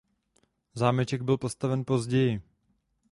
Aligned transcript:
Zámeček 0.75 1.21
byl 1.21 1.37
postaven 1.37 1.85
později. 1.85 2.41